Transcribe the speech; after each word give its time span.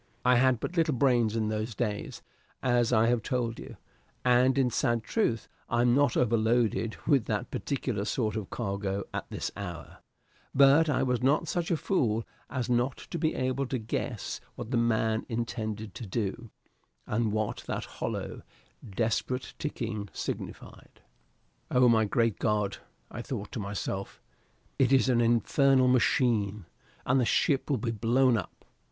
I 0.25 0.37
had 0.37 0.59
but 0.59 0.77
little 0.77 0.95
brains 0.95 1.35
in 1.35 1.49
those 1.49 1.75
days, 1.75 2.23
as 2.63 2.91
I 2.91 3.05
have 3.05 3.21
told 3.21 3.59
you, 3.59 3.77
and 4.25 4.57
in 4.57 4.71
sad 4.71 5.03
truth 5.03 5.47
I 5.69 5.81
am 5.81 5.93
not 5.93 6.17
overloaded 6.17 6.95
with 7.05 7.25
that 7.25 7.51
particular 7.51 8.03
sort 8.05 8.35
of 8.35 8.49
cargo 8.49 9.03
at 9.13 9.29
this 9.29 9.51
hour; 9.55 9.99
but 10.55 10.89
I 10.89 11.03
was 11.03 11.21
not 11.21 11.47
such 11.47 11.69
a 11.69 11.77
fool 11.77 12.25
as 12.49 12.67
not 12.67 12.97
to 13.11 13.19
be 13.19 13.35
able 13.35 13.67
to 13.67 13.77
guess 13.77 14.41
what 14.55 14.71
the 14.71 14.77
man 14.77 15.23
intended 15.29 15.93
to 15.93 16.07
do, 16.07 16.49
and 17.05 17.31
what 17.31 17.57
that 17.67 17.85
hollow, 17.85 18.41
desperate 18.95 19.53
ticking 19.59 20.09
signified. 20.13 21.01
Oh, 21.69 21.87
my 21.87 22.05
great 22.05 22.39
God, 22.39 22.77
I 23.11 23.21
thought 23.21 23.51
to 23.51 23.59
myself, 23.59 24.19
it 24.79 24.91
is 24.91 25.09
an 25.09 25.21
infernal 25.21 25.87
machine! 25.87 26.65
and 27.05 27.19
the 27.19 27.23
ship 27.23 27.69
will 27.69 27.77
be 27.77 27.91
blown 27.91 28.35
up! 28.35 28.65